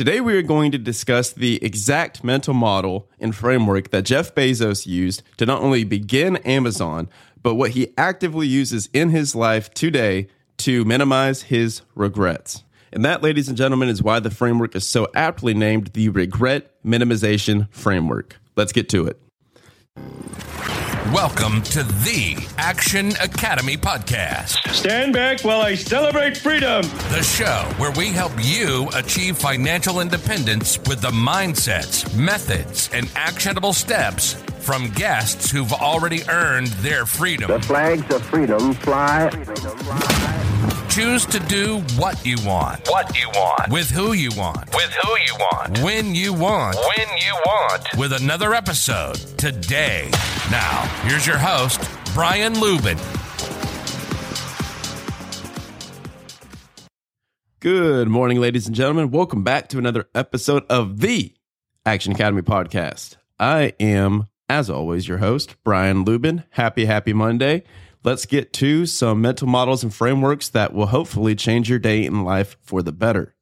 [0.00, 4.86] Today, we are going to discuss the exact mental model and framework that Jeff Bezos
[4.86, 7.06] used to not only begin Amazon,
[7.42, 12.64] but what he actively uses in his life today to minimize his regrets.
[12.90, 16.82] And that, ladies and gentlemen, is why the framework is so aptly named the Regret
[16.82, 18.38] Minimization Framework.
[18.56, 19.20] Let's get to it.
[21.12, 26.82] Welcome to the Action Academy Podcast, Stand back while I celebrate freedom.
[27.10, 33.72] the show where we help you achieve financial independence with the mindsets, methods, and actionable
[33.72, 37.50] steps from guests who've already earned their freedom.
[37.50, 39.30] The flags of freedom fly.
[40.88, 45.10] Choose to do what you want, what you want, with who you want, with who
[45.26, 50.10] you want, when you want, when you want, with another episode today.
[50.50, 51.80] Now, here's your host,
[52.12, 52.98] Brian Luebben.
[57.60, 59.12] Good morning, ladies and gentlemen.
[59.12, 61.34] Welcome back to another episode of the
[61.86, 63.14] Action Academy Podcast.
[63.38, 66.42] I am, as always, your host, Brian Luebben.
[66.50, 67.62] Happy, happy Monday.
[68.02, 72.24] Let's get to some mental models and frameworks that will hopefully change your day in
[72.24, 73.36] life for the better.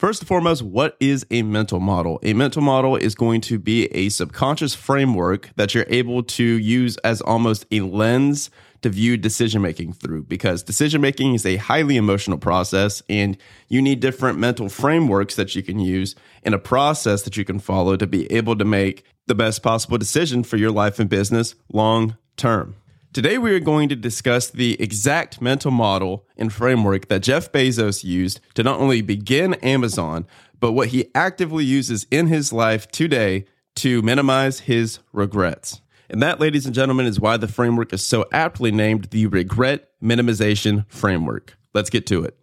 [0.00, 2.20] First and foremost, what is a mental model?
[2.22, 6.96] A mental model is going to be a subconscious framework that you're able to use
[7.04, 8.48] as almost a lens
[8.80, 13.36] to view decision making through because decision making is a highly emotional process and
[13.68, 17.58] you need different mental frameworks that you can use in a process that you can
[17.58, 21.54] follow to be able to make the best possible decision for your life and business
[21.70, 22.74] long term.
[23.12, 28.04] Today, we are going to discuss the exact mental model and framework that Jeff Bezos
[28.04, 30.28] used to not only begin Amazon,
[30.60, 35.80] but what he actively uses in his life today to minimize his regrets.
[36.08, 39.88] And that, ladies and gentlemen, is why the framework is so aptly named the Regret
[40.00, 41.58] Minimization Framework.
[41.74, 42.38] Let's get to it.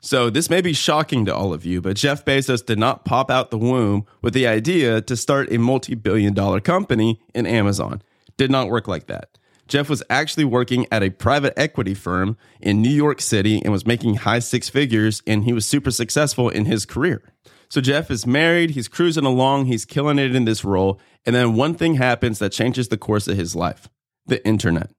[0.00, 3.30] So, this may be shocking to all of you, but Jeff Bezos did not pop
[3.30, 8.02] out the womb with the idea to start a multi billion dollar company in Amazon.
[8.36, 9.38] Did not work like that.
[9.68, 13.86] Jeff was actually working at a private equity firm in New York City and was
[13.86, 17.32] making high six figures, and he was super successful in his career.
[17.68, 21.54] So, Jeff is married, he's cruising along, he's killing it in this role, and then
[21.54, 23.88] one thing happens that changes the course of his life
[24.26, 24.90] the internet.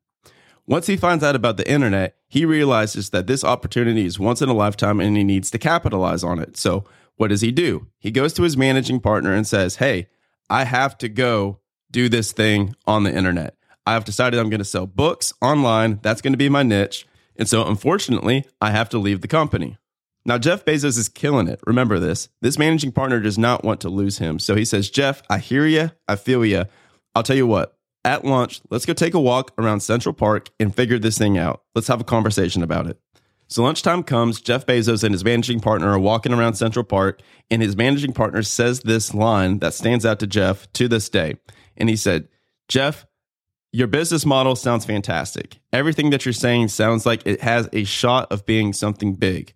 [0.66, 4.50] Once he finds out about the internet, he realizes that this opportunity is once in
[4.50, 6.58] a lifetime and he needs to capitalize on it.
[6.58, 6.86] So,
[7.18, 7.88] what does he do?
[8.00, 10.08] He goes to his managing partner and says, Hey,
[10.50, 11.60] I have to go
[11.92, 13.56] do this thing on the internet.
[13.86, 16.00] I've decided I'm going to sell books online.
[16.02, 17.06] That's going to be my niche.
[17.36, 19.78] And so, unfortunately, I have to leave the company.
[20.26, 21.60] Now, Jeff Bezos is killing it.
[21.66, 22.30] Remember this.
[22.42, 24.40] This managing partner does not want to lose him.
[24.40, 25.92] So he says, Jeff, I hear you.
[26.08, 26.66] I feel you.
[27.14, 30.74] I'll tell you what, at lunch, let's go take a walk around Central Park and
[30.74, 31.64] figure this thing out.
[31.76, 33.00] Let's have a conversation about it.
[33.48, 37.22] So lunchtime comes, Jeff Bezos and his managing partner are walking around Central Park,
[37.52, 41.36] and his managing partner says this line that stands out to Jeff to this day.
[41.78, 42.30] And he said,
[42.68, 43.06] Jeff,
[43.74, 45.60] your business model sounds fantastic.
[45.74, 49.56] Everything that you're saying sounds like it has a shot of being something big.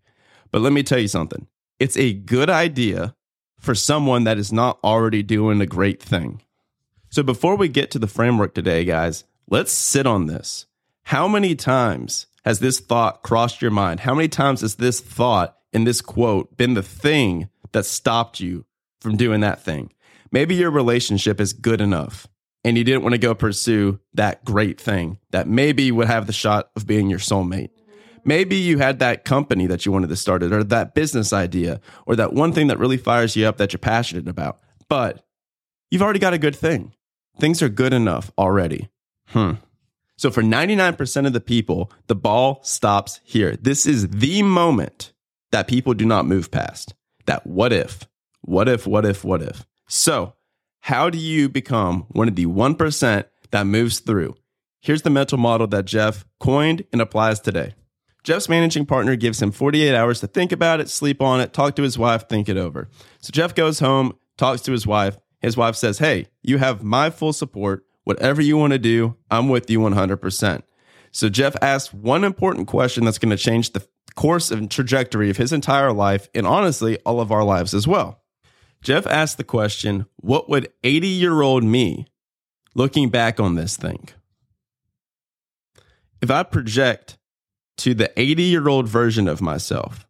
[0.51, 1.45] But let me tell you something.
[1.79, 3.13] It's a good idea
[3.59, 6.41] for someone that is not already doing a great thing.
[7.09, 10.65] So before we get to the framework today, guys, let's sit on this.
[11.03, 13.99] How many times has this thought crossed your mind?
[13.99, 18.65] How many times has this thought in this quote been the thing that stopped you
[18.99, 19.93] from doing that thing?
[20.31, 22.27] Maybe your relationship is good enough
[22.67, 26.33] and you didn't want to go pursue that great thing that maybe would have the
[26.33, 27.69] shot of being your soulmate.
[28.25, 31.79] Maybe you had that company that you wanted to start it or that business idea
[32.05, 34.59] or that one thing that really fires you up that you're passionate about.
[34.89, 35.25] But
[35.89, 36.91] you've already got a good thing.
[37.39, 38.89] Things are good enough already.
[39.27, 39.53] Hmm.
[40.17, 43.55] So for 99% of the people, the ball stops here.
[43.55, 45.13] This is the moment
[45.53, 46.95] that people do not move past.
[47.27, 48.09] That what if,
[48.41, 49.65] what if, what if, what if.
[49.87, 50.33] So
[50.87, 54.33] how do you become one of the 1% that moves through?
[54.79, 57.75] Here's the mental model that Jeff coined and applies today.
[58.23, 61.75] Jeff's managing partner gives him 48 hours to think about it, sleep on it, talk
[61.75, 62.87] to his wife, think it over.
[63.19, 65.17] So Jeff goes home, talks to his wife.
[65.41, 67.83] His wife says, Hey, you have my full support.
[68.05, 70.61] Whatever you want to do, I'm with you 100%.
[71.11, 73.85] So Jeff asks one important question that's going to change the
[74.15, 78.21] course and trajectory of his entire life and honestly, all of our lives as well.
[78.81, 82.07] Jeff asked the question, What would 80 year old me
[82.75, 84.13] looking back on this think?
[86.21, 87.17] If I project
[87.77, 90.07] to the 80 year old version of myself,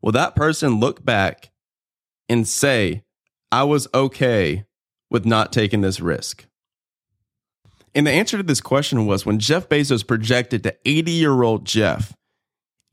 [0.00, 1.50] will that person look back
[2.28, 3.02] and say,
[3.50, 4.64] I was okay
[5.10, 6.46] with not taking this risk?
[7.94, 11.64] And the answer to this question was when Jeff Bezos projected to 80 year old
[11.64, 12.14] Jeff,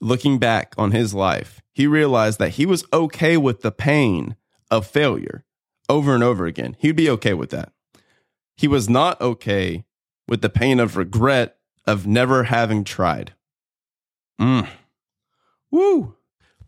[0.01, 4.35] looking back on his life, he realized that he was okay with the pain
[4.71, 5.45] of failure
[5.89, 6.75] over and over again.
[6.79, 7.71] He'd be okay with that.
[8.57, 9.85] He was not okay
[10.27, 13.33] with the pain of regret of never having tried.
[14.39, 14.67] Mm.
[15.71, 16.15] Woo.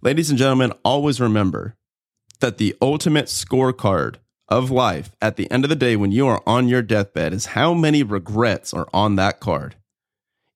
[0.02, 1.76] Ladies and gentlemen, always remember
[2.40, 4.18] that the ultimate scorecard
[4.48, 7.48] of life at the end of the day when you are on your deathbed is
[7.48, 9.76] how many regrets are on that card.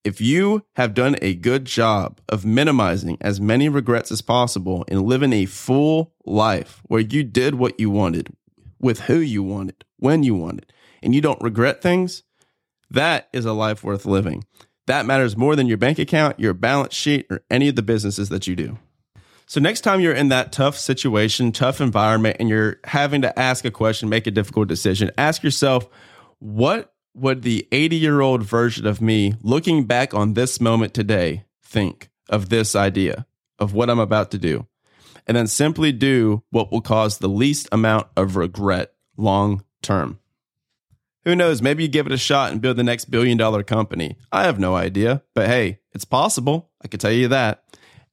[0.04, 5.04] If you have done a good job of minimizing as many regrets as possible and
[5.04, 8.36] living a full life where you did what you wanted,
[8.80, 12.24] with who you wanted, when you wanted, and you don't regret things,
[12.90, 14.44] that is a life worth living.
[14.88, 18.30] That matters more than your bank account, your balance sheet, or any of the businesses
[18.30, 18.80] that you do.
[19.46, 23.66] So, next time you're in that tough situation, tough environment, and you're having to ask
[23.66, 25.88] a question, make a difficult decision, ask yourself,
[26.40, 31.46] what would the 80 year old version of me looking back on this moment today
[31.64, 33.26] think of this idea,
[33.60, 34.68] of what I'm about to do?
[35.28, 40.20] And then simply do what will cause the least amount of regret long term.
[41.24, 41.62] Who knows?
[41.62, 44.18] Maybe you give it a shot and build the next billion dollar company.
[44.32, 46.72] I have no idea, but hey, it's possible.
[46.84, 47.64] I can tell you that.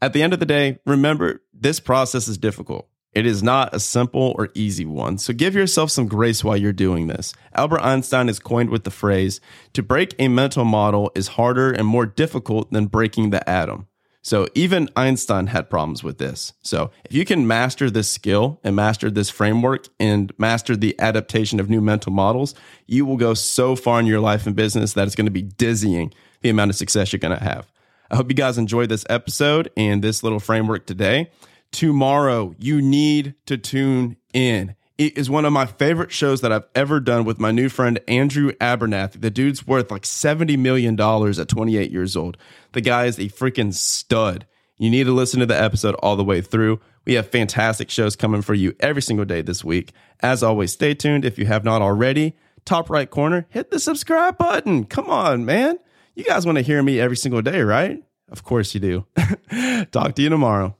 [0.00, 2.88] At the end of the day, remember this process is difficult.
[3.18, 6.72] It is not a simple or easy one, so give yourself some grace while you're
[6.72, 7.34] doing this.
[7.52, 9.40] Albert Einstein is coined with the phrase
[9.72, 13.88] to break a mental model is harder and more difficult than breaking the atom.
[14.22, 16.52] So even Einstein had problems with this.
[16.62, 21.58] So if you can master this skill and master this framework and master the adaptation
[21.58, 22.54] of new mental models,
[22.86, 25.42] you will go so far in your life and business that it's going to be
[25.42, 27.66] dizzying the amount of success you're going to have.
[28.12, 31.32] I hope you guys enjoyed this episode and this little framework today.
[31.72, 34.74] Tomorrow, you need to tune in.
[34.96, 38.00] It is one of my favorite shows that I've ever done with my new friend
[38.08, 39.20] Andrew Abernathy.
[39.20, 42.36] The dude's worth like $70 million at 28 years old.
[42.72, 44.46] The guy is a freaking stud.
[44.76, 46.80] You need to listen to the episode all the way through.
[47.04, 49.92] We have fantastic shows coming for you every single day this week.
[50.20, 52.36] As always, stay tuned if you have not already.
[52.64, 54.84] Top right corner, hit the subscribe button.
[54.84, 55.78] Come on, man.
[56.14, 58.02] You guys want to hear me every single day, right?
[58.30, 59.06] Of course you do.
[59.92, 60.77] Talk to you tomorrow.